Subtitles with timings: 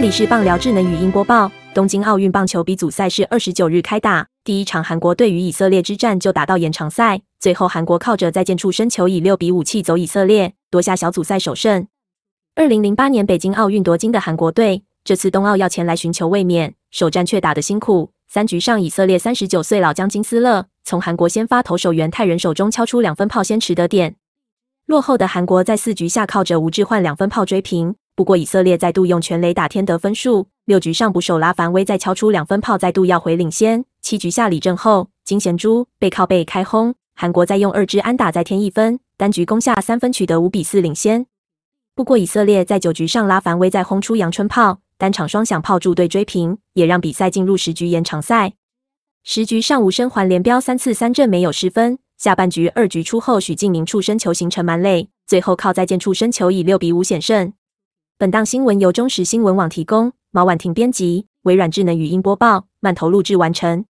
[0.00, 1.52] 这里是棒聊智能语音播报。
[1.74, 11.86] 东京奥运棒球比组赛是二十九日开打，第一场韩国队与以色列之战就打到延长赛，最后韩国靠着在建处生球以六比五气走以色列，夺下小组赛首胜。
[12.54, 18.12] 二零零八年北京奥运夺金的韩国队，这次冬奥要前来寻求卫冕，首战却打得辛苦。
[18.26, 24.16] 三局上，以色列三十九岁老将金斯勒从韩国先发投手袁泰仁手中敲出两分炮，先持得点。
[24.86, 27.96] 落后的韩国在四局下靠着吴智焕两分炮追平。
[28.14, 33.84] 不过以色列再度用全垒打添得分数，六局上捕手拉凡威再敲出两分炮，再度要回领先。
[34.02, 41.26] 七局下李正后、金贤洙背靠背开轰，韩国再用二支安打再添一分，单局攻下三分，取得五比四领先。
[41.94, 48.52] 不过以色列在九局上拉凡威再轰出阳春炮，单场双响炮助队追平，也让比赛进入十局延长赛。
[49.22, 57.52] 十局上吴生还连飙三次三振没有失分，下半局二局出后许敬明触身球形成满垒，最后靠再见触身球以六比五险胜。
[58.20, 63.86] 本档新闻由中时新闻网提供，毛婉婷编辑，微软智能语音播报，慢投录制完成。